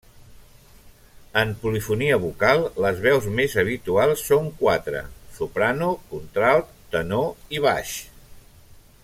[1.41, 5.05] En polifonia vocal les veus més habituals són quatre:
[5.37, 7.95] soprano, contralt, tenor i baix.